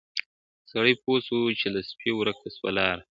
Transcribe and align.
سړی 0.71 0.93
پوه 1.03 1.17
سو 1.27 1.37
چي 1.59 1.67
له 1.75 1.81
سپي 1.89 2.11
ورکه 2.15 2.47
سوه 2.55 2.71
لاره, 2.77 3.01